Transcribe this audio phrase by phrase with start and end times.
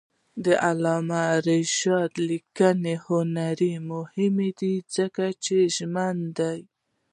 [0.45, 3.59] د علامه رشاد لیکنی هنر
[3.91, 6.59] مهم دی ځکه چې ژمن دی.